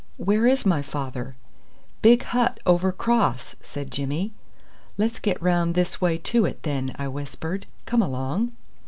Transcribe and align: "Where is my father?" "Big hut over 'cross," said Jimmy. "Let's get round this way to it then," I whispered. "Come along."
"Where 0.17 0.47
is 0.47 0.65
my 0.65 0.81
father?" 0.81 1.35
"Big 2.01 2.23
hut 2.23 2.59
over 2.65 2.91
'cross," 2.91 3.55
said 3.61 3.91
Jimmy. 3.91 4.33
"Let's 4.97 5.19
get 5.19 5.39
round 5.39 5.75
this 5.75 6.01
way 6.01 6.17
to 6.17 6.43
it 6.47 6.63
then," 6.63 6.91
I 6.95 7.07
whispered. 7.07 7.67
"Come 7.85 8.01
along." 8.01 8.51